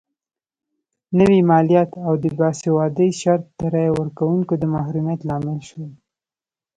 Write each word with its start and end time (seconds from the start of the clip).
نوي 1.19 1.39
مالیات 1.49 1.89
او 2.07 2.13
د 2.23 2.25
باسوادۍ 2.39 3.09
شرط 3.21 3.43
د 3.59 3.61
رایې 3.73 3.91
ورکونکو 3.99 4.53
د 4.57 4.63
محرومیت 4.73 5.19
لامل 5.29 5.59
شول. 5.69 5.91